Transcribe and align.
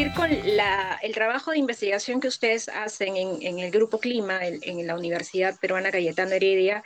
concluir 0.00 0.14
con 0.14 0.30
el 1.02 1.14
trabajo 1.14 1.50
de 1.50 1.58
investigación 1.58 2.20
que 2.20 2.28
ustedes 2.28 2.70
hacen 2.70 3.16
en, 3.16 3.58
el 3.58 3.70
Grupo 3.70 3.98
Clima, 3.98 4.40
en, 4.42 4.86
la 4.86 4.96
Universidad 4.96 5.58
Peruana 5.60 5.90
Cayetano 5.90 6.32
Heredia, 6.32 6.82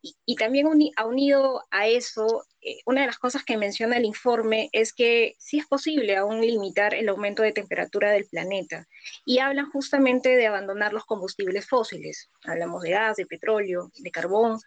y, 0.00 0.36
también 0.36 0.66
ha 0.96 1.06
unido 1.06 1.62
a 1.70 1.86
eso, 1.86 2.44
eh, 2.60 2.78
una 2.86 3.02
de 3.02 3.08
las 3.08 3.18
cosas 3.18 3.44
que 3.44 3.56
menciona 3.56 3.96
el 3.96 4.04
informe 4.04 4.68
es 4.72 4.92
que 4.92 5.34
sí 5.38 5.58
es 5.58 5.66
posible 5.66 6.16
aún 6.16 6.40
limitar 6.40 6.94
el 6.94 7.08
aumento 7.08 7.42
de 7.42 7.52
temperatura 7.52 8.10
del 8.10 8.26
planeta, 8.26 8.86
y 9.24 9.38
hablan 9.38 9.70
justamente 9.70 10.30
de 10.30 10.46
abandonar 10.46 10.92
los 10.92 11.04
combustibles 11.04 11.68
fósiles. 11.68 12.30
Hablamos 12.44 12.82
de 12.82 12.90
gas, 12.90 13.16
de 13.16 13.26
petróleo, 13.26 13.90
de 13.94 14.10
carbón, 14.10 14.58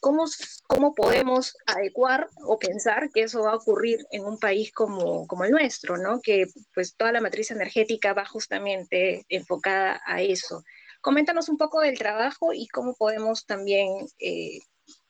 ¿Cómo, 0.00 0.24
¿Cómo 0.66 0.94
podemos 0.94 1.56
adecuar 1.66 2.28
o 2.44 2.58
pensar 2.58 3.10
que 3.12 3.22
eso 3.22 3.42
va 3.42 3.52
a 3.52 3.56
ocurrir 3.56 4.06
en 4.10 4.24
un 4.24 4.38
país 4.38 4.72
como, 4.72 5.26
como 5.26 5.44
el 5.44 5.50
nuestro, 5.50 5.96
¿no? 5.96 6.20
que 6.20 6.46
pues 6.74 6.94
toda 6.96 7.12
la 7.12 7.20
matriz 7.20 7.50
energética 7.50 8.12
va 8.12 8.26
justamente 8.26 9.24
enfocada 9.28 10.00
a 10.06 10.22
eso? 10.22 10.62
Coméntanos 11.00 11.48
un 11.48 11.56
poco 11.56 11.80
del 11.80 11.98
trabajo 11.98 12.52
y 12.52 12.66
cómo 12.68 12.94
podemos 12.94 13.46
también, 13.46 14.08
eh, 14.18 14.58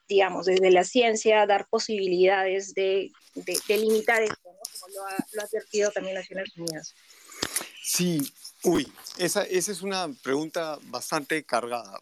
digamos, 0.07 0.45
desde 0.45 0.71
la 0.71 0.83
ciencia 0.83 1.45
dar 1.45 1.67
posibilidades 1.69 2.73
de, 2.73 3.11
de, 3.33 3.77
limitar 3.77 4.21
esto, 4.21 4.37
¿no? 4.43 4.59
como 4.79 4.93
lo 4.93 5.05
ha, 5.05 5.43
advertido 5.43 5.91
también 5.91 6.15
Naciones 6.15 6.55
Unidas. 6.55 6.93
Sí, 7.83 8.21
uy, 8.63 8.91
esa, 9.17 9.43
esa 9.43 9.71
es 9.71 9.81
una 9.81 10.09
pregunta 10.23 10.77
bastante 10.83 11.43
cargada. 11.43 11.99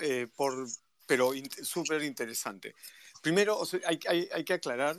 Eh, 0.00 0.28
por 0.36 0.68
pero 1.08 1.32
súper 1.62 2.04
interesante. 2.04 2.76
Primero, 3.20 3.60
hay, 3.84 4.28
hay, 4.32 4.44
que 4.44 4.52
aclarar, 4.52 4.96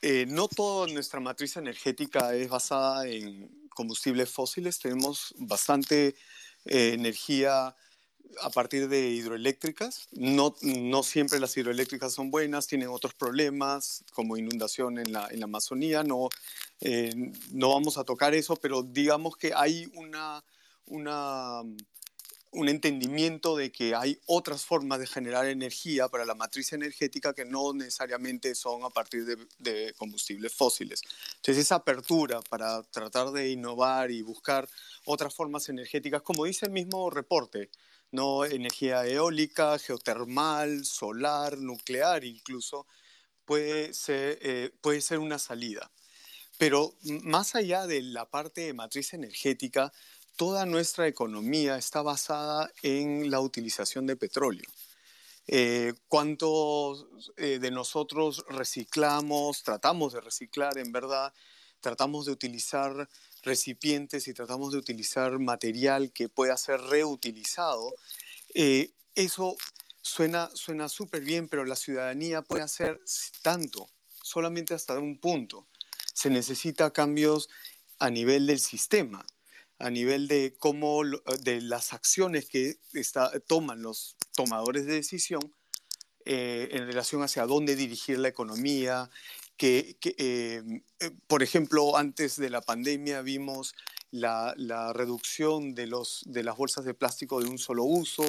eh, 0.00 0.24
no 0.26 0.48
toda 0.48 0.86
nuestra 0.86 1.20
matriz 1.20 1.56
energética 1.56 2.34
es 2.34 2.48
basada 2.48 3.06
en 3.06 3.68
combustibles 3.68 4.30
fósiles, 4.30 4.78
tenemos 4.78 5.34
bastante 5.36 6.14
eh, 6.64 6.92
energía 6.94 7.76
a 8.40 8.50
partir 8.50 8.88
de 8.88 9.10
hidroeléctricas. 9.10 10.08
No, 10.12 10.54
no 10.62 11.02
siempre 11.02 11.40
las 11.40 11.56
hidroeléctricas 11.56 12.12
son 12.12 12.30
buenas, 12.30 12.66
tienen 12.66 12.88
otros 12.88 13.14
problemas 13.14 14.04
como 14.12 14.36
inundación 14.36 14.98
en 14.98 15.12
la, 15.12 15.28
en 15.30 15.40
la 15.40 15.44
Amazonía. 15.44 16.02
No, 16.02 16.28
eh, 16.80 17.12
no 17.52 17.70
vamos 17.70 17.98
a 17.98 18.04
tocar 18.04 18.34
eso, 18.34 18.56
pero 18.56 18.82
digamos 18.82 19.36
que 19.36 19.52
hay 19.54 19.90
una, 19.94 20.44
una 20.86 21.62
un 22.54 22.68
entendimiento 22.68 23.56
de 23.56 23.72
que 23.72 23.94
hay 23.94 24.18
otras 24.26 24.64
formas 24.64 25.00
de 25.00 25.06
generar 25.06 25.46
energía 25.46 26.08
para 26.08 26.24
la 26.24 26.34
matriz 26.34 26.72
energética 26.72 27.34
que 27.34 27.44
no 27.44 27.72
necesariamente 27.72 28.54
son 28.54 28.84
a 28.84 28.90
partir 28.90 29.24
de, 29.58 29.94
combustibles 29.94 30.54
fósiles. 30.54 31.02
Entonces 31.36 31.58
esa 31.58 31.76
apertura 31.76 32.40
para 32.42 32.82
tratar 32.84 33.32
de 33.32 33.50
innovar 33.50 34.10
y 34.10 34.22
buscar 34.22 34.68
otras 35.04 35.34
formas 35.34 35.68
energéticas, 35.68 36.22
como 36.22 36.44
dice 36.44 36.66
el 36.66 36.72
mismo 36.72 37.10
reporte, 37.10 37.70
no 38.12 38.44
energía 38.44 39.04
eólica, 39.04 39.78
geotermal, 39.78 40.84
solar, 40.84 41.58
nuclear 41.58 42.24
incluso, 42.24 42.86
puede 43.44 43.90
eh, 44.08 44.70
puede 44.80 45.00
ser 45.00 45.18
una 45.18 45.40
salida. 45.40 45.90
Pero 46.56 46.94
más 47.24 47.56
allá 47.56 47.88
de 47.88 48.00
la 48.00 48.30
parte 48.30 48.60
de 48.60 48.74
matriz 48.74 49.12
energética, 49.12 49.92
toda 50.36 50.66
nuestra 50.66 51.06
economía 51.06 51.76
está 51.76 52.02
basada 52.02 52.70
en 52.82 53.30
la 53.30 53.40
utilización 53.40 54.06
de 54.06 54.16
petróleo. 54.16 54.68
Eh, 55.46 55.92
¿Cuántos 56.08 57.06
eh, 57.36 57.58
de 57.60 57.70
nosotros 57.70 58.44
reciclamos, 58.48 59.62
tratamos 59.62 60.14
de 60.14 60.20
reciclar 60.20 60.78
en 60.78 60.90
verdad, 60.90 61.32
tratamos 61.80 62.26
de 62.26 62.32
utilizar 62.32 63.08
recipientes 63.42 64.26
y 64.26 64.32
tratamos 64.32 64.72
de 64.72 64.78
utilizar 64.78 65.38
material 65.38 66.12
que 66.12 66.28
pueda 66.28 66.56
ser 66.56 66.80
reutilizado? 66.80 67.94
Eh, 68.54 68.90
eso 69.14 69.56
suena 70.00 70.50
súper 70.88 71.22
bien, 71.22 71.48
pero 71.48 71.64
la 71.64 71.76
ciudadanía 71.76 72.42
puede 72.42 72.62
hacer 72.62 73.00
tanto, 73.42 73.88
solamente 74.22 74.74
hasta 74.74 74.98
un 74.98 75.18
punto. 75.18 75.66
Se 76.14 76.30
necesita 76.30 76.92
cambios 76.92 77.48
a 77.98 78.10
nivel 78.10 78.46
del 78.46 78.60
sistema 78.60 79.24
a 79.84 79.90
nivel 79.90 80.28
de 80.28 80.56
cómo, 80.58 81.02
de 81.42 81.60
las 81.60 81.92
acciones 81.92 82.48
que 82.48 82.78
toman 83.46 83.82
los 83.82 84.16
tomadores 84.34 84.86
de 84.86 84.94
decisión 84.94 85.54
eh, 86.24 86.68
en 86.72 86.86
relación 86.86 87.22
hacia 87.22 87.44
dónde 87.44 87.76
dirigir 87.76 88.18
la 88.18 88.28
economía, 88.28 89.10
que, 89.58 89.98
em, 90.16 90.82
eh, 91.00 91.10
por 91.26 91.42
ejemplo, 91.42 91.98
antes 91.98 92.36
de 92.36 92.48
la 92.48 92.62
pandemia 92.62 93.20
vimos 93.20 93.74
la, 94.10 94.54
reducción 94.94 95.74
de, 95.74 95.86
los, 95.86 96.22
de 96.24 96.44
las 96.44 96.56
bolsas 96.56 96.86
de 96.86 96.94
plástico 96.94 97.42
de 97.42 97.50
un 97.50 97.58
solo 97.58 97.84
uso, 97.84 98.24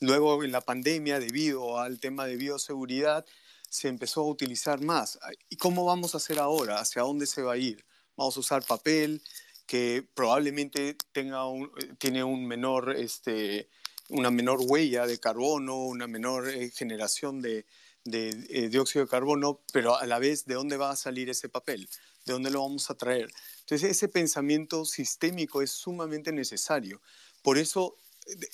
luego 0.00 0.44
en 0.44 0.52
la 0.52 0.60
pandemia, 0.60 1.20
debido 1.20 1.78
al 1.80 2.00
tema 2.00 2.26
de 2.26 2.36
bioseguridad, 2.36 3.24
se 3.70 3.88
empezó 3.88 4.20
a 4.20 4.28
utilizar 4.28 4.82
más. 4.82 5.18
¿Y 5.48 5.56
cómo 5.56 5.86
vamos 5.86 6.12
a 6.12 6.18
hacer 6.18 6.38
ahora? 6.38 6.80
¿Hacia 6.80 7.00
dónde 7.00 7.24
se 7.24 7.40
va 7.40 7.54
a 7.54 7.56
ir? 7.56 7.86
¿Vamos 8.14 8.36
a 8.36 8.40
usar 8.40 8.62
papel? 8.62 9.22
Que 9.68 10.02
probablemente 10.14 10.96
tenga 11.12 11.46
un, 11.46 11.70
eh, 11.76 11.92
tiene 11.98 12.24
un 12.24 12.46
menor, 12.46 12.96
este, 12.96 13.68
una 14.08 14.30
menor 14.30 14.60
huella 14.62 15.06
de 15.06 15.20
carbono, 15.20 15.76
una 15.76 16.06
menor 16.06 16.48
eh, 16.48 16.70
generación 16.70 17.42
de, 17.42 17.66
de 18.02 18.30
eh, 18.48 18.70
dióxido 18.70 19.04
de 19.04 19.10
carbono, 19.10 19.60
pero 19.70 19.94
a 19.94 20.06
la 20.06 20.18
vez, 20.18 20.46
¿de 20.46 20.54
dónde 20.54 20.78
va 20.78 20.90
a 20.90 20.96
salir 20.96 21.28
ese 21.28 21.50
papel? 21.50 21.86
¿De 22.24 22.32
dónde 22.32 22.50
lo 22.50 22.62
vamos 22.62 22.88
a 22.88 22.94
traer? 22.94 23.30
Entonces, 23.60 23.90
ese 23.90 24.08
pensamiento 24.08 24.86
sistémico 24.86 25.60
es 25.60 25.70
sumamente 25.70 26.32
necesario. 26.32 27.02
Por 27.42 27.58
eso, 27.58 27.98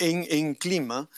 en, 0.01 0.27
en 0.29 0.57
clima, 0.57 1.09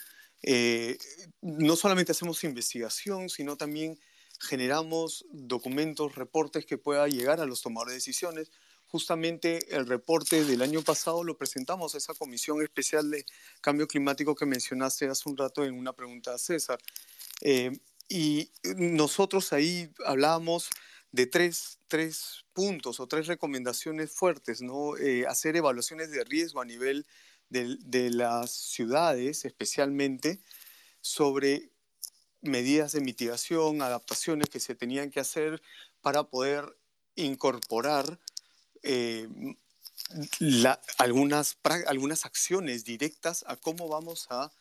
no 1.41 1.75
solamente 1.75 2.11
hacemos 2.11 2.43
investigación, 2.43 3.29
sino 3.29 3.57
también 3.57 3.99
generamos 4.39 5.25
documentos, 5.31 6.13
reportes 6.13 6.67
que 6.67 6.77
puedan 6.77 7.09
llegar 7.09 7.41
a 7.41 7.45
los 7.45 7.63
tomadores 7.63 7.93
de 7.93 7.97
decisiones, 7.97 8.51
justamente 8.87 9.75
el 9.75 9.85
reporte 9.85 10.43
del 10.43 10.61
año 10.61 10.81
pasado 10.81 11.23
lo 11.23 11.37
presentamos 11.37 11.93
a 11.93 11.97
esa 11.97 12.13
comisión 12.13 12.61
especial 12.61 13.11
de 13.11 13.25
cambio 13.61 13.87
climático 13.87 14.35
que 14.35 14.45
mencionaste 14.45 15.07
hace 15.07 15.29
un 15.29 15.37
rato 15.37 15.65
en 15.65 15.75
una 15.75 15.93
pregunta 15.93 16.33
a 16.33 16.37
César. 16.37 16.79
Eh, 17.41 17.71
y 18.09 18.51
nosotros 18.77 19.51
ahí 19.51 19.91
hablábamos 20.05 20.69
de 21.11 21.27
tres, 21.27 21.79
tres, 21.87 22.45
puntos 22.53 22.99
o 22.99 23.07
tres 23.07 23.27
recomendaciones 23.27 24.11
fuertes, 24.11 24.61
¿no? 24.61 24.97
Eh, 24.97 25.25
hacer 25.27 25.55
evaluaciones 25.55 26.11
de 26.11 26.23
riesgo 26.23 26.61
a 26.61 26.65
nivel 26.65 27.05
de, 27.49 27.77
de 27.81 28.09
las 28.09 28.51
ciudades, 28.51 29.45
especialmente, 29.45 30.39
sobre 31.01 31.71
medidas 32.41 32.93
de 32.93 33.01
mitigación, 33.01 33.81
adaptaciones 33.81 34.49
que 34.49 34.59
se 34.59 34.75
tenían 34.75 35.11
que 35.11 35.19
hacer 35.19 35.61
para 36.01 36.23
poder 36.23 36.77
incorporar 37.15 38.19
eh, 38.83 39.27
algunas, 40.97 41.57
algunas 41.87 42.25
acciones 42.25 42.85
directas 42.85 43.43
a 43.47 43.55
cómo 43.55 43.87
vamos 43.87 44.27
a 44.29 44.51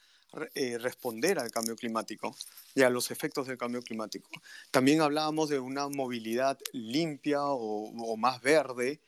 eh, 0.54 0.77
responder 0.78 1.38
al 1.38 1.50
cambio 1.50 1.77
climático 1.77 2.37
y 2.75 2.82
a 2.82 2.91
los 2.91 3.10
efectos 3.10 3.47
del 3.47 3.56
cambio 3.56 3.81
climático. 3.81 4.28
También 4.71 5.00
hablábamos 5.00 5.49
de 5.49 5.59
una 5.59 5.88
movilidad 5.88 6.59
limpia 6.72 7.41
o, 7.43 8.16
más 8.16 8.43
verde, 8.43 9.00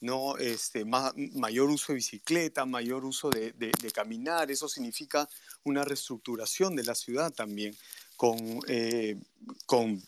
¿no? 0.00 0.36
este, 0.36 0.84
mayor 0.84 1.70
uso 1.70 1.92
de 1.92 1.96
bicicleta, 1.96 2.66
mayor 2.66 3.04
uso 3.04 3.30
de, 3.30 3.72
caminar, 3.92 4.50
eso 4.50 4.68
significa 4.68 5.28
una 5.64 5.82
reestructuración 5.82 6.76
de 6.76 6.84
la 6.84 6.94
ciudad 6.94 7.32
también, 7.32 7.76
con, 8.16 8.60
eh, 8.68 9.16
con 9.64 10.00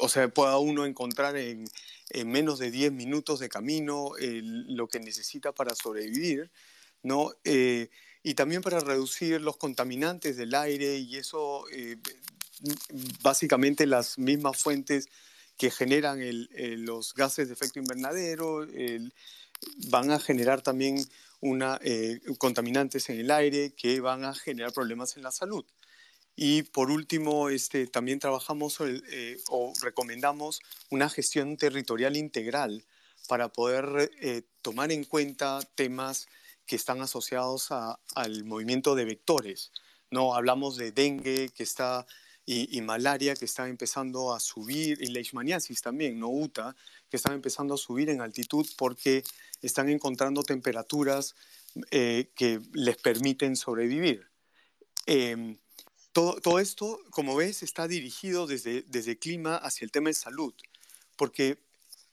o 0.00 0.08
sea, 0.08 0.28
pueda 0.28 0.58
uno 0.58 0.84
encontrar 0.84 1.36
en, 1.36 1.64
en 2.10 2.28
menos 2.28 2.58
de 2.58 2.70
10 2.70 2.92
minutos 2.92 3.40
de 3.40 3.48
camino 3.48 4.12
lo 4.18 4.88
que 4.88 5.00
necesita 5.00 5.52
para 5.52 5.74
sobrevivir, 5.74 6.50
¿no? 7.02 7.32
Eh, 7.44 7.88
y 8.22 8.34
también 8.34 8.62
para 8.62 8.80
reducir 8.80 9.40
los 9.40 9.56
contaminantes 9.56 10.36
del 10.36 10.54
aire 10.54 10.98
y 10.98 11.16
eso, 11.16 11.64
eh, 11.70 11.96
básicamente 13.22 13.86
las 13.86 14.18
mismas 14.18 14.56
fuentes 14.60 15.08
que 15.56 15.70
generan 15.70 16.20
los 16.84 17.14
gases 17.14 17.48
de 17.48 17.54
efecto 17.54 17.78
invernadero 17.78 18.66
van 19.88 20.10
a 20.10 20.18
generar 20.18 20.62
también 20.62 21.06
una, 21.40 21.78
eh, 21.82 22.20
contaminantes 22.38 23.08
en 23.08 23.20
el 23.20 23.30
aire 23.30 23.74
que 23.74 24.00
van 24.00 24.24
a 24.24 24.34
generar 24.34 24.72
problemas 24.72 25.16
en 25.16 25.22
la 25.22 25.30
salud. 25.30 25.64
Y 26.36 26.62
por 26.62 26.90
último, 26.90 27.48
este, 27.48 27.86
también 27.86 28.18
trabajamos 28.18 28.78
eh, 28.80 29.38
o 29.48 29.72
recomendamos 29.82 30.60
una 30.90 31.08
gestión 31.08 31.56
territorial 31.56 32.14
integral 32.16 32.84
para 33.26 33.48
poder 33.48 34.12
eh, 34.20 34.42
tomar 34.62 34.92
en 34.92 35.04
cuenta 35.04 35.60
temas 35.74 36.28
que 36.66 36.76
están 36.76 37.00
asociados 37.00 37.68
al 37.70 38.44
movimiento 38.44 38.94
de 38.94 39.06
vectores. 39.06 39.72
No 40.10 40.34
hablamos 40.34 40.76
de 40.76 40.92
dengue 40.92 41.48
que 41.54 41.62
está 41.62 42.06
y, 42.48 42.80
malaria 42.80 43.34
que 43.34 43.44
está 43.44 43.68
empezando 43.68 44.32
a 44.32 44.38
subir 44.38 45.02
y 45.02 45.06
leishmaniasis 45.06 45.82
también, 45.82 46.20
no 46.20 46.28
UTA, 46.28 46.76
que 47.10 47.16
están 47.16 47.34
empezando 47.34 47.74
a 47.74 47.78
subir 47.78 48.08
en 48.08 48.20
altitud 48.20 48.64
porque 48.78 49.24
están 49.62 49.88
encontrando 49.88 50.44
temperaturas 50.44 51.34
eh, 51.90 52.30
que 52.36 52.60
les 52.72 52.96
permiten 52.98 53.56
sobrevivir. 53.56 54.28
Em, 55.06 55.58
todo, 56.16 56.60
esto, 56.60 56.98
como 57.10 57.36
ves, 57.36 57.62
está 57.62 57.86
dirigido 57.86 58.46
desde, 58.46 58.84
desde 58.88 59.18
clima 59.18 59.56
hacia 59.56 59.84
el 59.84 59.90
tema 59.90 60.08
de 60.08 60.14
salud, 60.14 60.54
porque, 61.14 61.58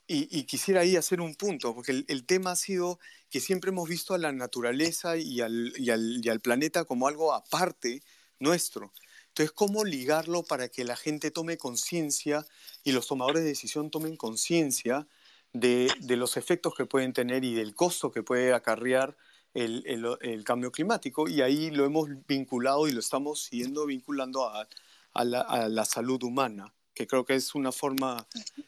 y, 0.08 0.44
quisiera 0.44 0.82
ahí 0.82 0.98
hacer 0.98 1.22
un 1.22 1.36
punto, 1.36 1.74
porque 1.74 1.94
el, 1.94 2.06
el, 2.10 2.26
tema 2.26 2.52
ha 2.52 2.56
sido 2.58 3.00
que 3.30 3.40
siempre 3.40 3.70
hemos 3.70 3.88
visto 3.88 4.14
a 4.14 4.18
la 4.18 4.34
naturaleza 4.34 5.16
y 5.16 5.40
al, 5.40 5.74
y 5.78 5.90
al, 5.90 6.20
y 6.22 6.28
al 6.28 6.42
planeta 6.42 6.84
como 6.84 7.08
algo 7.08 7.34
aparte 7.34 8.04
nuestro. 8.40 8.92
Entonces, 9.30 9.54
¿cómo 9.54 9.86
ligarlo 9.86 10.44
para 10.44 10.68
que 10.68 10.84
la 10.84 10.98
gente 10.98 11.32
tome 11.32 11.58
conciencia 11.58 12.46
y 12.84 12.92
los 12.92 13.08
tomadores 13.08 13.44
de 13.44 13.50
decisión 13.50 13.90
tomen 13.90 14.18
conciencia 14.18 15.08
de, 15.54 15.90
de, 16.02 16.18
los 16.18 16.36
efectos 16.36 16.76
que 16.76 16.86
pueden 16.86 17.14
tener 17.14 17.46
y 17.46 17.54
del 17.54 17.74
costo 17.74 18.12
que 18.12 18.22
puede 18.22 18.54
acarrear 18.54 19.16
el, 19.54 19.84
el, 19.86 20.06
el, 20.22 20.44
cambio 20.44 20.72
climático? 20.72 21.28
Y 21.28 21.42
ahí 21.42 21.72
lo 21.72 21.86
hemos 21.86 22.10
vinculado 22.28 22.88
y 22.88 22.92
lo 22.92 23.00
estamos 23.00 23.44
siguiendo 23.44 23.86
vinculando 23.86 24.48
a, 24.48 24.68
a, 25.14 25.24
la, 25.24 25.42
a 25.42 25.70
la, 25.70 25.86
salud 25.86 26.22
humana, 26.24 26.74
que 26.94 27.08
creo 27.08 27.26
que 27.26 27.36
es 27.36 27.56
una 27.56 27.72
forma 27.72 28.28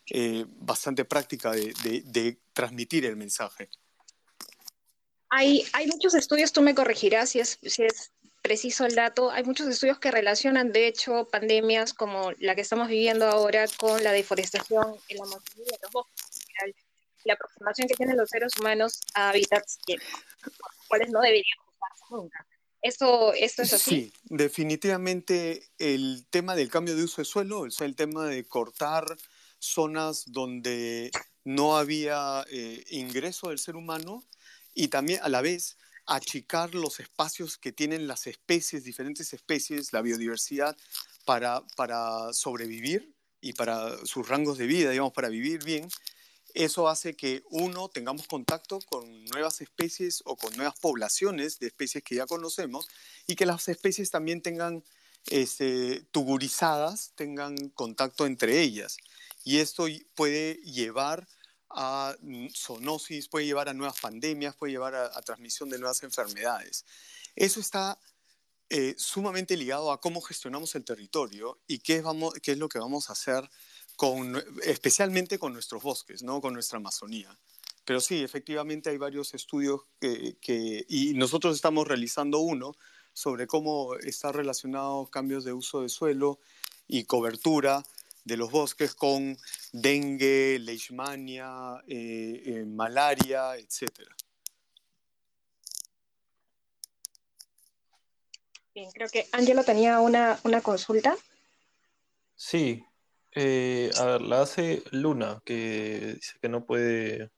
eh, 0.10 0.46
bastante 0.48 1.06
práctica 1.06 1.52
de, 1.52 1.74
de, 2.06 2.38
transmitir 2.54 3.06
el 3.06 3.16
mensaje. 3.16 3.70
Hay, 5.30 5.66
hay, 5.74 5.88
muchos 5.88 6.14
estudios, 6.14 6.54
tú 6.54 6.62
me 6.62 6.76
corregirás 6.76 7.32
si 7.32 7.40
es, 7.40 7.60
si 7.62 7.84
es 7.84 8.12
preciso 8.46 8.86
el 8.86 8.94
dato, 8.94 9.32
hay 9.32 9.44
muchos 9.44 9.68
estudios 9.68 9.98
que 9.98 10.12
relacionan, 10.12 10.72
de 10.72 10.88
hecho, 10.88 11.28
pandemias 11.32 11.96
como 11.96 12.32
la 12.38 12.54
que 12.54 12.62
estamos 12.62 12.88
viviendo 12.88 13.26
ahora 13.26 13.66
con 13.76 14.04
la 14.04 14.12
deforestación 14.12 14.96
en 15.10 15.18
la 15.18 15.24
Amazonía 15.24 15.66
de 15.66 15.80
los 15.82 15.92
bosques, 15.92 16.15
la 17.26 17.34
aproximación 17.34 17.88
que 17.88 17.96
tienen 17.96 18.18
los 18.18 18.30
seres 18.30 18.54
humanos 18.60 19.02
a 19.14 19.30
hábitats 19.30 19.78
que, 19.86 19.98
cuales 20.88 21.10
no 21.10 21.22
deberían 21.22 21.58
usarse 21.68 22.06
nunca. 22.12 22.48
¿Esto, 22.82 23.34
¿Esto 23.34 23.64
es 23.64 23.74
así? 23.74 23.90
Sí, 23.90 24.14
definitivamente 24.26 25.72
el 25.80 26.28
tema 26.30 26.56
del 26.56 26.70
cambio 26.70 26.96
de 26.96 27.04
uso 27.04 27.22
de 27.22 27.26
suelo, 27.26 27.62
o 27.62 27.72
sea, 27.72 27.88
el 27.88 27.96
tema 27.96 28.26
de 28.26 28.48
cortar 28.48 29.06
zonas 29.58 30.26
donde 30.28 31.10
no 31.44 31.78
había 31.78 32.46
eh, 32.52 32.84
ingreso 32.92 33.50
del 33.50 33.58
ser 33.58 33.76
humano 33.76 34.24
y 34.76 34.90
también 34.90 35.20
a 35.24 35.30
la 35.30 35.42
vez 35.42 35.78
achicar 36.06 36.76
los 36.76 37.00
espacios 37.00 37.58
que 37.58 37.72
tienen 37.72 38.08
las 38.08 38.28
especies, 38.28 38.84
diferentes 38.84 39.34
especies, 39.34 39.92
la 39.92 40.04
biodiversidad, 40.04 40.78
para, 41.26 41.64
para 41.76 42.32
sobrevivir 42.34 43.16
y 43.42 43.54
para 43.54 43.98
sus 44.06 44.28
rangos 44.28 44.58
de 44.58 44.68
vida, 44.68 44.92
digamos, 44.92 45.14
para 45.14 45.30
vivir 45.30 45.64
bien, 45.64 45.90
eso 46.56 46.88
hace 46.88 47.16
que 47.16 47.44
uno 47.50 47.90
tengamos 47.90 48.28
contacto 48.28 48.80
con 48.88 49.26
nuevas 49.26 49.62
especies 49.62 50.22
o 50.26 50.36
con 50.36 50.56
nuevas 50.56 50.80
poblaciones 50.80 51.60
de 51.60 51.68
especies 51.68 52.04
que 52.04 52.16
ya 52.16 52.26
conocemos 52.26 52.88
y 53.28 53.36
que 53.36 53.46
las 53.46 53.68
especies 53.68 54.10
también 54.10 54.42
tengan 54.42 54.84
este, 55.28 56.02
tuburizadas, 56.12 57.12
tengan 57.16 57.56
contacto 57.70 58.26
entre 58.26 58.62
ellas. 58.62 58.98
Y 59.44 59.58
esto 59.60 59.86
puede 60.16 60.56
llevar 60.64 61.28
a 61.70 62.16
zoonosis, 62.54 63.28
puede 63.28 63.46
llevar 63.46 63.70
a 63.70 63.74
nuevas 63.74 64.00
pandemias, 64.00 64.56
puede 64.56 64.72
llevar 64.74 64.96
a, 64.96 65.06
a 65.18 65.22
transmisión 65.22 65.70
de 65.70 65.78
nuevas 65.78 66.02
enfermedades. 66.04 66.86
Eso 67.36 67.60
está 67.60 68.00
eh, 68.70 68.96
sumamente 68.98 69.56
ligado 69.56 69.92
a 69.92 70.02
cómo 70.02 70.22
gestionamos 70.22 70.74
el 70.74 70.84
territorio 70.84 71.60
y 71.68 71.80
qué, 71.80 72.04
qué 72.42 72.54
es 72.54 72.58
lo 72.58 72.68
que 72.68 72.80
vamos 72.80 73.10
a 73.10 73.14
hacer 73.14 73.48
con, 73.96 74.44
especialmente 74.64 75.40
con 75.40 75.54
nuestros 75.54 75.84
bosques, 75.84 76.24
¿no? 76.24 76.42
con 76.42 76.54
nuestra 76.54 76.78
Amazonía. 76.78 77.38
Pero 77.86 78.02
sí, 78.02 78.24
efectivamente 78.24 78.90
hay 78.90 78.98
varios 78.98 79.34
estudios 79.34 79.82
que, 80.00 80.38
que, 80.42 80.86
y 80.90 81.14
nosotros 81.14 81.56
estamos 81.56 81.88
realizando 81.88 82.40
uno 82.40 82.76
sobre 83.14 83.48
cómo 83.48 83.96
está 83.96 84.32
relacionado 84.32 85.06
cambios 85.08 85.46
de 85.46 85.54
uso 85.54 85.82
de 85.82 85.90
suelo 85.90 86.40
y 86.88 87.06
cobertura 87.06 87.84
de 88.26 88.38
los 88.38 88.52
bosques 88.52 88.96
con 88.96 89.38
dengue, 89.72 90.60
leishmania, 90.60 91.84
eh, 91.88 92.42
eh, 92.46 92.66
malaria, 92.66 93.56
etc. 93.56 93.92
Bien, 98.74 98.92
creo 98.92 99.08
que 99.10 99.30
Angelo 99.32 99.64
tenía 99.64 100.00
una, 100.02 100.40
una 100.44 100.62
consulta. 100.62 101.16
Sí, 102.36 102.84
eh, 103.36 103.92
a 103.98 104.06
ver, 104.06 104.22
la 104.22 104.42
hace 104.42 104.84
Luna, 104.92 105.42
que 105.46 106.16
dice 106.16 106.38
que 106.42 106.50
no 106.50 106.66
puede 106.66 107.32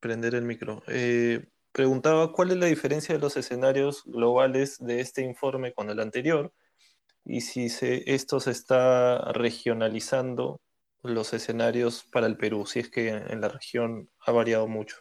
prender 0.00 0.34
el 0.34 0.42
micro. 0.42 0.82
Eh, 0.88 1.46
preguntaba 1.72 2.32
cuál 2.32 2.52
es 2.52 2.56
la 2.56 2.66
diferencia 2.66 3.14
de 3.14 3.20
los 3.20 3.36
escenarios 3.36 4.02
globales 4.06 4.78
de 4.78 5.00
este 5.00 5.22
informe 5.22 5.74
con 5.74 5.90
el 5.90 6.00
anterior 6.00 6.52
y 7.24 7.42
si 7.42 7.68
esto 7.80 8.40
se 8.40 8.52
está 8.52 9.32
regionalizando 9.32 10.60
los 11.02 11.32
escenarios 11.34 12.04
para 12.04 12.26
el 12.26 12.36
Perú, 12.36 12.66
si 12.66 12.80
es 12.80 12.90
que 12.90 13.08
en 13.08 13.40
la 13.40 13.48
región 13.48 14.08
ha 14.20 14.32
variado 14.32 14.68
mucho. 14.68 14.96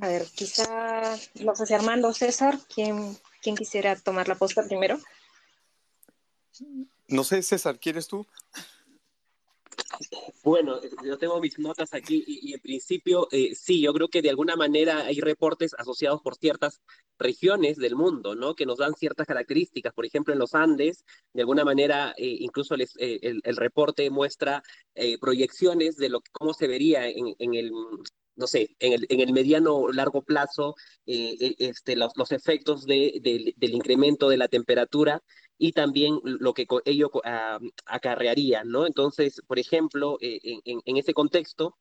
A 0.00 0.08
ver, 0.08 0.26
quizá, 0.34 1.16
no 1.36 1.56
sé 1.56 1.74
Armando 1.74 2.12
César, 2.12 2.58
¿quién, 2.72 3.18
¿quién 3.46 3.54
quisiera 3.54 3.94
tomar 3.94 4.26
la 4.26 4.34
posta 4.34 4.64
primero? 4.66 4.98
No 7.06 7.22
sé, 7.22 7.44
César, 7.44 7.78
¿quieres 7.78 8.08
tú? 8.08 8.26
Bueno, 10.42 10.80
yo 11.04 11.16
tengo 11.16 11.40
mis 11.40 11.56
notas 11.56 11.94
aquí 11.94 12.24
y, 12.26 12.50
y 12.50 12.54
en 12.54 12.60
principio 12.60 13.28
eh, 13.30 13.54
sí, 13.54 13.80
yo 13.80 13.92
creo 13.92 14.08
que 14.08 14.20
de 14.20 14.30
alguna 14.30 14.56
manera 14.56 15.04
hay 15.04 15.20
reportes 15.20 15.74
asociados 15.78 16.22
por 16.22 16.34
ciertas 16.34 16.80
regiones 17.20 17.76
del 17.76 17.94
mundo, 17.94 18.34
¿no? 18.34 18.56
Que 18.56 18.66
nos 18.66 18.78
dan 18.78 18.94
ciertas 18.94 19.28
características. 19.28 19.94
Por 19.94 20.06
ejemplo, 20.06 20.32
en 20.32 20.40
los 20.40 20.56
Andes, 20.56 21.04
de 21.32 21.42
alguna 21.42 21.64
manera, 21.64 22.14
eh, 22.16 22.38
incluso 22.40 22.76
les, 22.76 22.96
eh, 22.98 23.20
el, 23.22 23.40
el, 23.44 23.56
reporte 23.56 24.10
muestra 24.10 24.64
eh, 24.96 25.18
proyecciones 25.18 25.96
de 25.96 26.08
lo 26.08 26.20
cómo 26.32 26.52
se 26.52 26.66
vería 26.66 27.08
en, 27.08 27.36
en 27.38 27.54
el 27.54 27.70
no 28.36 28.46
sé, 28.46 28.76
en 28.78 28.92
el, 28.92 29.06
en 29.08 29.20
el 29.20 29.32
mediano 29.32 29.88
largo 29.92 30.22
plazo, 30.22 30.74
eh, 31.06 31.54
este, 31.58 31.96
los, 31.96 32.12
los 32.16 32.32
efectos 32.32 32.86
de, 32.86 33.54
del 33.56 33.74
incremento 33.74 34.28
de 34.28 34.36
la 34.36 34.48
temperatura 34.48 35.22
y 35.58 35.72
también 35.72 36.20
lo 36.22 36.52
que 36.52 36.66
ello 36.84 37.10
uh, 37.14 37.68
acarrearía, 37.86 38.62
¿no? 38.64 38.86
Entonces, 38.86 39.40
por 39.46 39.58
ejemplo, 39.58 40.18
eh, 40.20 40.38
en, 40.42 40.80
en 40.84 40.96
ese 40.96 41.14
contexto, 41.14 41.76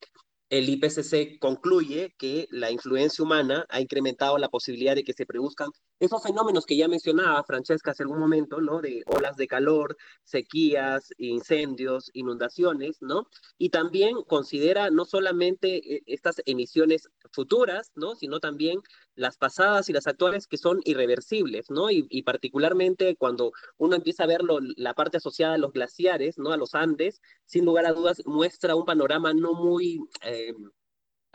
el 0.49 0.69
IPCC 0.69 1.39
concluye 1.39 2.13
que 2.17 2.47
la 2.51 2.71
influencia 2.71 3.23
humana 3.23 3.65
ha 3.69 3.81
incrementado 3.81 4.37
la 4.37 4.49
posibilidad 4.49 4.95
de 4.95 5.03
que 5.03 5.13
se 5.13 5.25
produzcan 5.25 5.69
esos 5.99 6.21
fenómenos 6.21 6.65
que 6.65 6.75
ya 6.75 6.87
mencionaba 6.87 7.43
Francesca 7.43 7.91
hace 7.91 8.03
algún 8.03 8.19
momento, 8.19 8.59
¿no? 8.61 8.81
De 8.81 9.03
olas 9.07 9.37
de 9.37 9.47
calor, 9.47 9.97
sequías, 10.23 11.09
incendios, 11.17 12.11
inundaciones, 12.13 13.01
¿no? 13.01 13.27
Y 13.57 13.69
también 13.69 14.21
considera 14.23 14.89
no 14.89 15.05
solamente 15.05 16.03
estas 16.05 16.41
emisiones 16.45 17.09
futuras, 17.31 17.91
¿no? 17.95 18.15
Sino 18.15 18.39
también 18.39 18.81
las 19.15 19.37
pasadas 19.37 19.89
y 19.89 19.93
las 19.93 20.07
actuales 20.07 20.47
que 20.47 20.57
son 20.57 20.81
irreversibles, 20.83 21.69
¿no? 21.69 21.89
Y, 21.89 22.21
particularmente 22.23 23.15
cuando 23.15 23.51
uno 23.77 23.95
empieza 23.95 24.23
a 24.23 24.27
ver 24.27 24.41
la 24.77 24.93
parte 24.93 25.17
asociada 25.17 25.55
a 25.55 25.57
los 25.57 25.71
glaciares, 25.71 26.37
¿no? 26.37 26.51
A 26.51 26.57
los 26.57 26.75
Andes, 26.75 27.21
sin 27.45 27.65
lugar 27.65 27.85
a 27.85 27.93
dudas 27.93 28.21
muestra 28.25 28.75
un 28.75 28.85
panorama 28.85 29.33
no 29.33 29.53
muy... 29.53 29.99
Eh, 30.23 30.53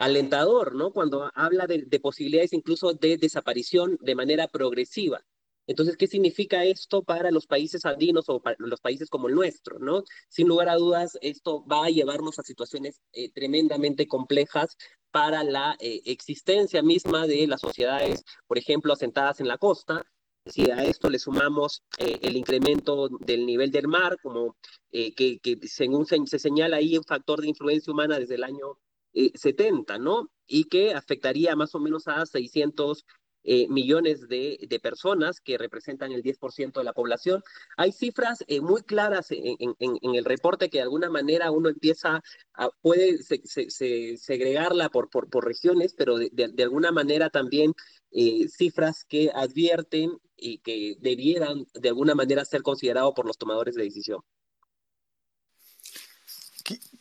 alentador, 0.01 0.75
¿no? 0.75 0.93
Cuando 0.93 1.31
habla 1.35 1.67
de, 1.67 1.85
de, 1.87 2.01
posibilidades 2.01 2.53
incluso 2.53 2.95
de 2.95 3.17
desaparición 3.19 3.99
de 4.01 4.15
manera 4.15 4.49
progresiva. 4.49 5.25
Entonces, 5.67 5.97
¿qué 5.97 6.07
significa 6.07 6.65
esto 6.65 7.03
para 7.05 7.31
los 7.31 7.47
países 7.47 7.85
andinos 7.85 8.29
o 8.29 8.41
para 8.41 8.57
los 8.59 8.81
países 8.81 9.09
como 9.09 9.29
el 9.29 9.35
nuestro, 9.35 9.79
¿no? 9.79 10.03
Sin 10.29 10.49
lugar 10.49 10.69
a 10.69 10.77
dudas, 10.77 11.19
esto 11.21 11.65
va 11.67 11.87
a 11.87 11.91
llevarnos 11.91 12.39
a 12.39 12.43
situaciones 12.43 13.01
eh, 13.13 13.31
tremendamente 13.31 14.09
complejas 14.09 14.77
para 15.11 15.45
la 15.45 15.77
eh, 15.81 16.03
existencia 16.07 16.83
misma 16.83 17.27
de 17.27 17.47
las 17.47 17.61
sociedades, 17.61 18.25
por 18.47 18.59
ejemplo, 18.59 18.93
asentadas 18.93 19.41
en 19.41 19.49
la 19.49 19.59
costa, 19.59 20.05
si 20.47 20.71
a 20.71 20.85
esto 20.85 21.11
le 21.11 21.19
sumamos 21.19 21.83
eh, 21.99 22.19
el 22.23 22.37
incremento 22.37 23.09
del 23.21 23.47
nivel 23.47 23.71
del 23.71 23.89
mar, 23.89 24.17
como 24.23 24.57
eh, 24.91 25.15
que, 25.15 25.39
que, 25.41 25.59
según 25.69 26.07
se, 26.07 26.17
se, 26.27 26.39
señala 26.39 26.79
ahí 26.79 26.97
un 26.97 27.05
factor 27.05 27.41
de 27.41 27.49
influencia 27.49 27.93
humana 27.93 28.19
desde 28.19 28.37
el 28.37 28.45
año 28.45 28.79
eh, 29.15 29.33
70, 29.35 29.99
¿no? 29.99 30.31
Y 30.47 30.65
que 30.65 30.95
afectaría 30.95 31.57
más 31.57 31.75
o 31.75 31.81
menos 31.81 32.09
a 32.09 32.27
600 32.27 33.05
eh, 33.43 33.67
millones 33.69 34.29
de, 34.29 34.59
de, 34.69 34.81
personas 34.81 35.41
que 35.41 35.57
representan 35.57 36.13
el 36.13 36.23
10% 36.23 36.79
de 36.79 36.85
la 36.85 36.93
población. 36.93 37.43
Hay 37.79 37.91
cifras 37.91 38.45
eh, 38.49 38.61
muy 38.61 38.83
claras 38.83 39.31
en, 39.31 39.57
en, 39.79 40.15
el 40.15 40.27
reporte 40.27 40.69
que 40.69 40.77
de 40.79 40.83
alguna 40.83 41.09
manera 41.09 41.51
uno 41.51 41.71
empieza 41.71 42.21
a, 42.53 42.69
puede 42.83 43.17
se, 43.19 43.41
se, 43.45 43.71
se 43.71 44.19
segregarla 44.19 44.91
por, 44.91 45.09
por, 45.09 45.31
por, 45.31 45.47
regiones, 45.47 45.95
pero 45.97 46.19
de, 46.19 46.31
de, 46.33 46.63
alguna 46.63 46.93
manera 46.93 47.31
también 47.31 47.73
eh, 48.11 48.47
cifras 48.49 49.05
que 49.05 49.31
advierten 49.35 50.19
y 50.37 50.59
que 50.59 50.97
debieran 51.01 51.65
de 51.73 51.89
alguna 51.89 52.15
manera 52.15 52.45
ser 52.45 52.63
considerados 52.63 53.15
por 53.15 53.27
los 53.27 53.39
tomadores 53.39 53.75
de 53.75 53.85
decisión. 53.85 54.21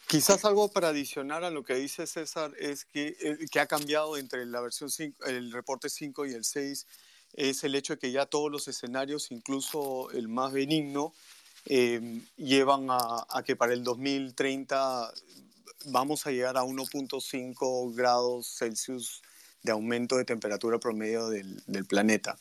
Quizás 0.10 0.44
algo 0.44 0.70
para 0.70 0.88
adicionar 0.88 1.44
a 1.44 1.52
lo 1.52 1.64
que 1.64 1.76
dice 1.76 2.08
César 2.08 2.52
es 2.58 2.84
que, 2.84 3.16
eh, 3.22 3.46
que 3.52 3.60
ha 3.60 3.68
cambiado 3.68 4.18
entre 4.18 4.44
la 4.48 4.60
versión 4.60 4.90
5, 4.90 5.24
el 5.26 5.52
reporte 5.52 5.88
5 5.88 6.26
y 6.26 6.34
el 6.34 6.46
6 6.46 6.88
es 7.34 7.64
el 7.64 7.76
hecho 7.76 7.94
de 7.94 8.00
que 8.00 8.12
ya 8.12 8.26
todos 8.26 8.52
los 8.52 8.68
escenarios, 8.68 9.30
incluso 9.30 10.10
el 10.10 10.28
más 10.28 10.52
benigno, 10.52 11.14
eh, 11.68 12.24
llevan 12.38 12.88
a, 12.90 13.44
que 13.46 13.56
para 13.56 13.74
el 13.74 13.84
2030 13.84 15.14
vamos 15.86 16.26
a 16.26 16.32
llegar 16.32 16.58
a 16.58 16.64
1.5 16.64 17.94
grados 17.94 18.48
Celsius 18.58 19.22
de 19.62 19.74
aumento 19.74 20.18
de 20.18 20.26
temperatura 20.26 20.80
promedio 20.80 21.30
del, 21.30 21.62
del 21.68 21.86
planeta. 21.86 22.36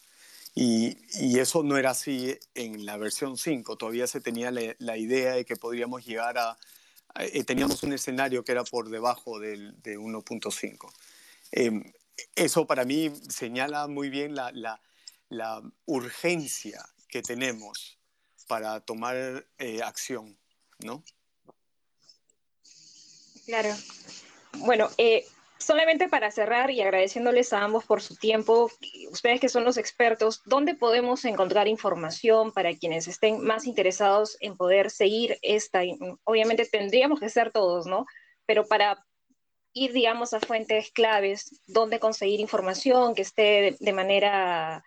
Y, 0.55 0.97
y, 1.21 1.39
eso 1.39 1.63
no 1.63 1.77
era 1.77 1.91
así 1.91 2.35
en 2.55 2.87
la 2.87 2.97
versión 2.97 3.37
5. 3.37 3.77
Todavía 3.77 4.07
se 4.07 4.23
tenía 4.23 4.51
la, 4.51 4.75
la 4.79 4.97
idea 4.97 5.35
de 5.35 5.45
que 5.45 5.57
podríamos 5.57 6.07
llegar 6.07 6.39
a... 6.39 6.57
Eh, 7.19 7.45
teníamos 7.45 7.83
un 7.83 7.93
escenario 7.93 8.45
que 8.45 8.53
era 8.53 8.65
por 8.65 8.89
debajo 8.89 9.39
del, 9.39 9.81
de 9.83 9.99
1.5. 9.99 10.93
Eh, 11.53 11.93
eso 12.35 12.67
para 12.67 12.85
mí 12.85 13.13
señala 13.29 13.87
muy 13.87 14.09
bien 14.09 14.35
la 14.35 15.63
urgencia 15.87 16.85
que 17.09 17.23
tenemos 17.23 17.99
para 18.49 18.81
tomar 18.81 19.47
eh, 19.59 19.83
acción, 19.83 20.37
¿no? 20.81 21.05
Claro. 23.47 23.77
Bueno, 24.59 24.91
eh, 24.99 25.27
solamente 25.59 26.09
para 26.09 26.31
cerrar 26.31 26.71
y 26.71 26.81
agradeciéndoles 26.81 27.53
a 27.53 27.63
ambos 27.63 27.85
por 27.85 28.01
su 28.01 28.17
tiempo, 28.17 28.71
ustedes 29.11 29.41
que 29.41 29.49
son 29.49 29.65
los 29.65 29.77
expertos, 29.77 30.43
¿dónde 30.45 30.75
podemos 30.75 31.25
encontrar 31.25 31.69
información 31.69 32.53
para 32.53 32.75
quienes 32.77 33.09
estén 33.09 33.43
más 33.45 33.67
interesados 33.67 34.37
en 34.41 34.57
poder 34.57 34.91
seguir 34.91 35.39
esta? 35.43 35.83
Obviamente 36.25 36.65
tendríamos 36.67 37.21
que 37.21 37.29
ser 37.29 37.51
todos, 37.51 37.87
¿no? 37.87 38.07
Pero 38.47 38.67
para 38.67 39.05
ir, 39.73 39.93
digamos, 39.93 40.33
a 40.33 40.41
fuentes 40.41 40.91
claves, 40.93 41.61
dónde 41.67 42.01
conseguir 42.01 42.41
información 42.41 43.15
que 43.15 43.23
esté 43.23 43.77
de, 43.79 43.93
manera 43.93 44.85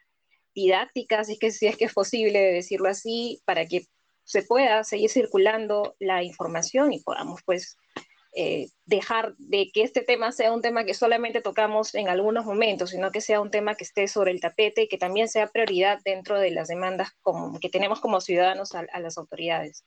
didáctica, 0.53 1.23
si 1.23 1.33
es, 1.33 1.39
que, 1.39 1.47
es 1.47 1.77
que 1.77 1.85
es 1.85 1.93
posible 1.93 2.39
decirlo 2.39 2.89
así, 2.89 3.41
para 3.45 3.65
que 3.65 3.85
se 4.23 4.43
pueda 4.43 4.83
seguir 4.83 5.09
circulando 5.09 5.95
la 5.99 6.23
información 6.23 6.93
y 6.93 6.99
podamos 7.01 7.41
pues 7.45 7.77
eh, 8.33 8.69
dejar 8.85 9.35
de 9.37 9.71
que 9.73 9.83
este 9.83 10.01
tema 10.01 10.31
sea 10.31 10.53
un 10.53 10.61
tema 10.61 10.85
que 10.85 10.93
solamente 10.93 11.41
tocamos 11.41 11.95
en 11.95 12.07
algunos 12.07 12.45
momentos, 12.45 12.91
sino 12.91 13.11
que 13.11 13.21
sea 13.21 13.41
un 13.41 13.51
tema 13.51 13.75
que 13.75 13.83
esté 13.83 14.07
sobre 14.07 14.31
el 14.31 14.39
tapete 14.39 14.83
y 14.83 14.87
que 14.87 14.97
también 14.97 15.27
sea 15.27 15.47
prioridad 15.47 15.99
dentro 16.03 16.39
de 16.39 16.51
las 16.51 16.67
demandas 16.67 17.09
que 17.61 17.69
tenemos 17.69 17.99
como 17.99 18.21
ciudadanos 18.21 18.73
a 18.73 18.99
las 18.99 19.17
autoridades. 19.17 19.83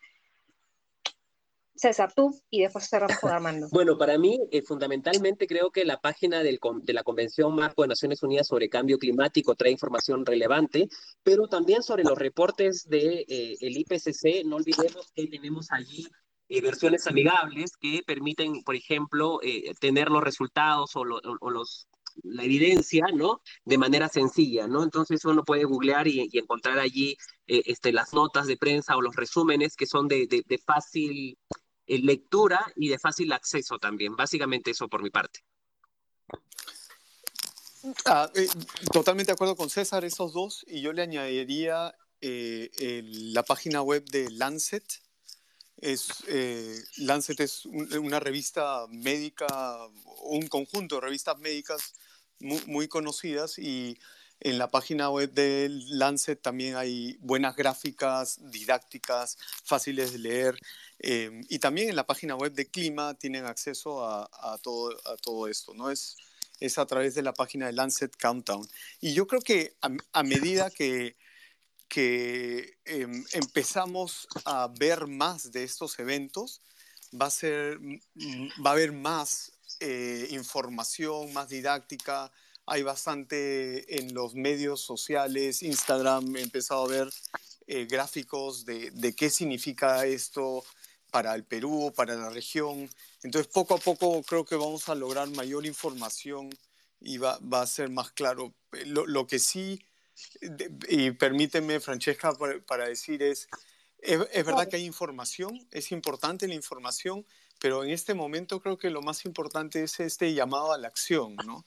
César, 1.77 2.13
tú 2.15 2.41
y 2.51 2.63
después 2.63 2.89
cerramos 2.89 3.19
con 3.19 3.31
Armando. 3.31 3.69
Bueno, 3.73 3.99
para 3.99 4.17
mí, 4.17 4.39
eh, 4.53 4.63
fundamentalmente 4.63 5.47
creo 5.47 5.71
que 5.71 5.85
la 5.85 6.01
página 6.01 6.43
de 6.43 6.59
la 6.87 7.03
Convención 7.03 7.55
Marco 7.55 7.83
de 7.83 7.89
Naciones 7.89 8.23
Unidas 8.23 8.47
sobre 8.47 8.69
Cambio 8.69 8.99
Climático 8.99 9.55
trae 9.55 9.73
información 9.73 10.25
relevante, 10.25 10.89
pero 11.23 11.49
también 11.49 11.83
sobre 11.83 12.05
los 12.05 12.17
reportes 12.17 12.89
del 12.89 13.27
de, 13.27 13.27
eh, 13.29 13.57
IPCC, 13.61 14.45
no 14.45 14.57
olvidemos 14.57 15.11
que 15.15 15.27
tenemos 15.27 15.73
allí 15.73 16.07
eh, 16.49 16.61
versiones 16.61 17.07
amigables 17.07 17.77
que 17.79 18.03
permiten, 18.07 18.63
por 18.63 18.77
ejemplo, 18.77 19.41
tener 19.81 20.09
los 20.11 20.23
resultados 20.23 20.95
o, 20.95 21.05
los 21.05 21.89
la 22.23 22.45
evidencia, 22.45 23.07
¿no? 23.13 23.43
De 23.65 23.77
manera 23.77 24.09
sencilla, 24.09 24.69
¿no? 24.69 24.85
Entonces 24.85 25.25
uno 25.25 25.43
puede 25.43 25.65
googlear 25.65 26.07
y, 26.07 26.31
encontrar 26.35 26.79
allí 26.79 27.17
este, 27.47 27.93
las 27.93 28.13
notas 28.13 28.47
de 28.47 28.57
prensa 28.57 28.97
o 28.97 29.03
los 29.03 29.17
resúmenes 29.17 29.75
que 29.75 29.87
son 29.87 30.07
de, 30.07 30.27
de, 30.29 30.59
fácil 30.59 31.37
eh, 31.87 31.99
lectura 31.99 32.65
y 32.77 32.89
de 32.89 32.99
fácil 32.99 33.33
acceso 33.33 33.79
también. 33.79 34.17
Básicamente 34.17 34.71
eso 34.71 34.89
por 34.89 35.03
mi 35.03 35.11
parte. 35.11 35.41
Ah, 38.07 38.31
eh, 38.35 38.49
totalmente 38.93 39.31
de 39.31 39.35
acuerdo 39.35 39.57
con 39.57 39.69
César, 39.69 40.05
esos 40.05 40.33
dos, 40.33 40.65
y 40.67 40.81
yo 40.81 40.95
le 40.95 41.03
añadiría 41.03 41.95
eh, 42.23 43.03
la 43.05 43.43
página 43.43 43.83
web 43.83 44.05
de 44.07 44.31
Lancet. 44.31 44.85
Es, 45.85 46.25
Lancet 46.97 47.41
es 47.41 47.67
una 47.67 48.19
revista 48.19 48.87
médica, 48.89 49.47
un 50.23 50.47
conjunto 50.49 50.95
de 50.95 51.03
revistas 51.03 51.39
médicas 51.39 51.93
muy, 52.41 52.63
muy 52.67 52.89
conocidas 52.89 53.59
y 53.59 53.99
en 54.41 54.59
la 54.59 54.71
página 54.71 55.11
web 55.11 55.33
de 55.33 55.69
Lancet 55.71 56.41
también 56.41 56.77
hay 56.77 57.17
buenas 57.21 57.57
gráficas, 57.57 58.39
didácticas, 58.51 59.39
fáciles 59.65 60.13
de 60.13 60.19
leer. 60.19 60.59
Eh, 60.99 61.31
y 61.49 61.59
también 61.59 61.89
en 61.89 61.97
la 61.97 62.07
página 62.07 62.37
web 62.37 62.53
de 62.53 62.67
Clima 62.67 63.15
tienen 63.15 63.47
acceso 63.47 64.07
a, 64.07 64.59
todo, 64.63 64.91
a 65.07 65.17
todo 65.17 65.49
esto, 65.49 65.73
¿no? 65.75 65.91
Es, 65.91 66.17
es 66.61 66.79
a 66.79 66.87
través 66.87 67.15
de 67.15 67.23
la 67.23 67.33
página 67.33 67.67
de 67.67 67.73
Lancet 67.73 68.15
Countdown. 68.21 68.69
Y 69.01 69.15
yo 69.15 69.27
creo 69.27 69.41
que 69.41 69.77
a, 69.81 70.23
medida 70.23 70.71
que, 70.71 71.17
que 71.95 72.77
em, 72.87 73.25
empezamos 73.35 74.27
a 74.45 74.67
ver 74.67 75.07
más 75.07 75.53
de 75.53 75.63
estos 75.63 75.97
eventos, 76.01 76.61
va 77.13 77.27
a, 77.27 77.31
ser, 77.31 77.79
va 78.67 78.71
a 78.71 78.73
haber 78.73 78.91
más 78.91 79.53
eh, 79.79 80.27
información, 80.33 81.33
más 81.33 81.51
didáctica, 81.51 82.33
hay 82.67 82.83
bastante 82.83 84.01
en 84.01 84.13
los 84.13 84.35
medios 84.35 84.81
sociales, 84.81 85.63
Instagram, 85.63 86.35
he 86.35 86.43
empezado 86.43 86.85
a 86.85 86.89
ver 86.89 87.13
eh, 87.69 87.87
gráficos 87.89 88.65
de, 88.65 88.91
de, 88.91 89.15
qué 89.15 89.31
significa 89.31 90.05
esto 90.05 90.65
para 91.13 91.33
el 91.37 91.45
Perú, 91.45 91.93
para 91.95 92.17
la 92.17 92.31
región. 92.31 92.91
Entonces, 93.23 93.53
poco 93.53 93.75
a 93.75 93.79
poco 93.79 94.21
creo 94.25 94.45
que 94.45 94.57
vamos 94.57 94.89
a 94.89 94.97
lograr 94.97 95.29
mayor 95.31 95.65
información 95.65 96.51
y 96.99 97.19
va, 97.19 97.39
va 97.39 97.63
a 97.63 97.69
ser 97.69 97.89
más 97.89 98.11
claro. 98.11 98.53
Lo, 98.85 99.07
lo 99.07 99.29
que 99.29 99.39
sí, 99.39 99.81
y 100.89 101.11
permíteme, 101.13 101.81
Francesca, 101.81 102.33
para, 102.67 102.89
decir 102.89 103.23
es, 103.23 103.49
es, 103.99 104.21
es, 104.33 104.45
verdad 104.45 104.69
que 104.69 104.77
hay 104.77 104.85
información, 104.85 105.67
es 105.71 105.93
importante 105.93 106.49
la 106.49 106.55
información, 106.55 107.27
pero 107.61 107.85
en 107.85 107.91
este 107.91 108.15
momento 108.15 108.61
creo 108.61 108.79
que 108.79 108.91
lo 108.91 109.03
más 109.03 109.25
importante 109.25 109.83
es 109.83 110.01
este 110.01 110.35
llamado 110.35 110.73
a 110.73 110.79
la 110.79 110.89
acción, 110.89 111.37
¿no? 111.47 111.65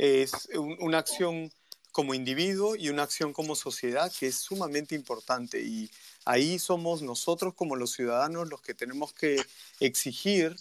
es 0.00 0.48
una 0.54 0.98
acción 0.98 1.52
como 1.92 2.14
individuo 2.14 2.74
y 2.74 2.88
una 2.88 3.02
acción 3.02 3.34
como 3.34 3.54
sociedad 3.54 4.10
que 4.18 4.28
es 4.28 4.36
sumamente 4.36 4.94
importante 4.94 5.60
y 5.60 5.90
ahí 6.24 6.58
somos 6.58 7.02
nosotros 7.02 7.52
como 7.54 7.76
los 7.76 7.92
ciudadanos 7.92 8.48
los 8.48 8.62
que 8.62 8.72
tenemos 8.72 9.12
que 9.12 9.44
exigir 9.78 10.56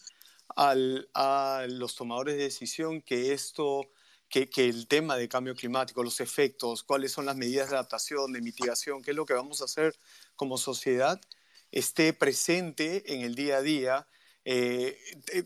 al, 0.56 1.08
a 1.14 1.66
los 1.70 1.96
tomadores 1.96 2.36
de 2.36 2.44
decisión 2.44 3.02
que 3.02 3.32
esto, 3.32 3.88
que, 4.30 4.50
que, 4.50 4.70
el 4.70 4.88
tema 4.88 5.18
de 5.18 5.28
cambio 5.28 5.56
climático, 5.56 6.04
los 6.04 6.20
efectos, 6.20 6.84
cuáles 6.84 7.12
son 7.12 7.26
las 7.26 7.36
medidas 7.36 7.70
de 7.70 7.76
adaptación, 7.76 8.32
de 8.32 8.42
mitigación, 8.42 9.02
qué 9.02 9.12
es 9.12 9.18
lo 9.18 9.26
que 9.26 9.34
vamos 9.34 9.62
a 9.62 9.66
hacer 9.66 9.96
como 10.36 10.58
sociedad, 10.58 11.20
esté 11.72 12.14
presente 12.14 13.14
en 13.14 13.22
el 13.22 13.36
día 13.36 13.58
a 13.58 13.62
día 13.62 14.08
eh, 14.46 14.98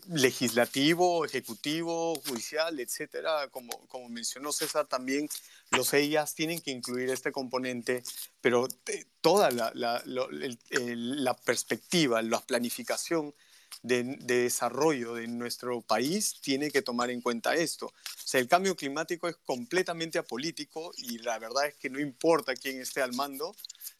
legislativo, 0.08 1.24
ejecutivo, 1.24 2.14
judicial, 2.26 2.78
etcétera. 2.78 3.48
Como, 3.48 3.86
como 3.88 4.08
mencionó 4.08 4.52
César, 4.52 4.86
también 4.86 5.28
los 5.72 5.92
EIAs 5.92 6.34
tienen 6.34 6.60
que 6.60 6.70
incluir 6.70 7.10
este 7.10 7.32
componente, 7.32 8.02
pero 8.40 8.66
eh, 8.86 9.04
toda 9.20 9.50
la, 9.50 9.72
la, 9.74 10.02
la, 10.06 11.34
perspectiva, 11.34 12.22
la 12.22 12.40
planificación 12.40 13.34
de, 13.82 14.04
de, 14.20 14.42
desarrollo 14.42 15.14
de 15.14 15.26
nuestro 15.26 15.80
país 15.82 16.40
tiene 16.40 16.70
que 16.70 16.82
tomar 16.82 17.10
en 17.10 17.20
cuenta 17.20 17.54
esto. 17.54 17.86
O 17.86 17.92
sea, 18.26 18.40
el 18.40 18.48
cambio 18.48 18.74
climático 18.76 19.28
es 19.28 19.36
completamente 19.44 20.18
apolítico 20.18 20.92
y 20.96 21.18
la 21.18 21.38
verdad 21.38 21.66
es 21.66 21.74
que 21.74 21.90
no 21.90 22.00
importa 22.00 22.54
quién 22.54 22.80
esté 22.80 23.02
al 23.02 23.12
mando 23.12 23.54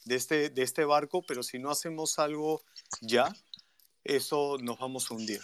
de 0.05 0.17
este, 0.17 0.51
de 0.51 0.63
este 0.63 0.85
barco, 0.85 1.23
pero 1.23 1.43
si 1.43 1.59
no 1.59 1.71
hacemos 1.71 2.19
algo 2.19 2.63
ya, 3.01 3.35
eso 4.05 4.59
nos 4.61 4.79
vamos 4.79 5.11
a 5.11 5.15
hundir. 5.15 5.41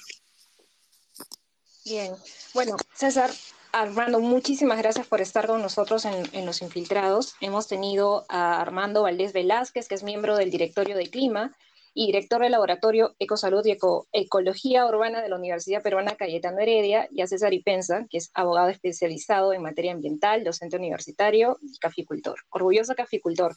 Bien, 1.84 2.14
bueno, 2.52 2.76
César, 2.94 3.30
Armando, 3.72 4.20
muchísimas 4.20 4.78
gracias 4.78 5.06
por 5.06 5.20
estar 5.20 5.46
con 5.46 5.62
nosotros 5.62 6.04
en, 6.04 6.46
Los 6.46 6.60
Infiltrados. 6.60 7.34
Hemos 7.40 7.68
tenido 7.68 8.26
a 8.28 8.60
Armando 8.60 9.02
Valdés 9.02 9.32
Velázquez, 9.32 9.88
que 9.88 9.94
es 9.94 10.02
miembro 10.02 10.36
del 10.36 10.50
directorio 10.50 10.96
de 10.96 11.08
Clima 11.08 11.56
y 11.94 12.06
director 12.06 12.42
del 12.42 12.52
Laboratorio 12.52 13.14
Ecosalud 13.18 13.64
y 13.66 13.76
Ecología 14.12 14.86
Urbana 14.86 15.22
de 15.22 15.28
la 15.28 15.36
Universidad 15.36 15.82
Peruana 15.82 16.16
Cayetano 16.16 16.58
Heredia, 16.58 17.08
y 17.10 17.22
a 17.22 17.26
César 17.26 17.52
Ipensa, 17.52 18.06
que 18.08 18.18
es 18.18 18.30
abogado 18.34 18.68
especializado 18.68 19.52
en 19.52 19.62
materia 19.62 19.92
ambiental, 19.92 20.44
docente 20.44 20.76
universitario 20.76 21.58
y 21.60 21.76
caficultor, 21.78 22.38
orgulloso 22.50 22.94
caficultor. 22.94 23.56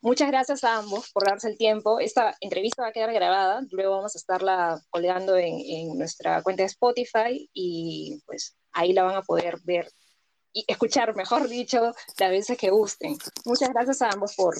Muchas 0.00 0.28
gracias 0.28 0.64
a 0.64 0.78
ambos 0.78 1.10
por 1.12 1.24
darse 1.24 1.48
el 1.48 1.56
tiempo. 1.56 2.00
Esta 2.00 2.36
entrevista 2.40 2.82
va 2.82 2.88
a 2.88 2.92
quedar 2.92 3.12
grabada, 3.12 3.62
luego 3.70 3.96
vamos 3.96 4.16
a 4.16 4.18
estarla 4.18 4.82
colgando 4.90 5.36
en, 5.36 5.96
nuestra 5.96 6.42
cuenta 6.42 6.64
de 6.64 6.68
Spotify 6.68 7.48
y 7.52 8.20
pues 8.26 8.56
ahí 8.72 8.92
la 8.92 9.04
van 9.04 9.16
a 9.16 9.22
poder 9.22 9.58
ver 9.62 9.88
y 10.52 10.64
escuchar, 10.66 11.14
mejor 11.14 11.48
dicho, 11.48 11.94
las 12.18 12.30
veces 12.30 12.58
que 12.58 12.70
gusten. 12.70 13.16
Muchas 13.44 13.70
gracias 13.70 14.02
a 14.02 14.10
ambos 14.10 14.34
por, 14.34 14.54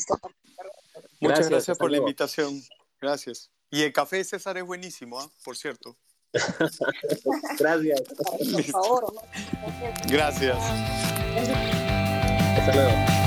Muchas 1.21 1.49
gracias, 1.49 1.77
por 1.77 1.91
la 1.91 1.99
invitación. 1.99 2.63
Gracias. 3.03 3.51
Y 3.69 3.83
el 3.83 3.93
café 3.93 4.19
de 4.19 4.25
César 4.25 4.57
es 4.57 4.65
buenísimo, 4.65 5.19
¿ah? 5.19 5.29
por 5.45 5.57
cierto. 5.57 5.99
Gracias. 7.59 8.01
Por 8.01 8.65
favor. 8.65 9.13
Gracias. 10.07 10.57
Hasta 12.57 12.75
luego. 12.75 13.22